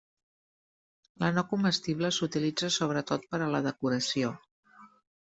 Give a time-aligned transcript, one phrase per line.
[1.23, 4.33] La no comestible s'utilitza sobretot per a la decoració.